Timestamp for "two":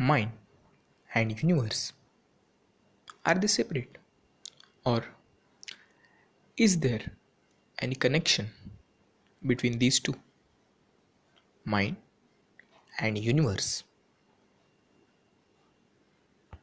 10.00-10.14